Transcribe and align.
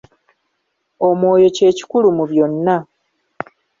Omwoyo 1.07 1.47
kye 1.55 1.69
kikulu 1.77 2.07
mu 2.17 2.23
byonna. 2.31 2.75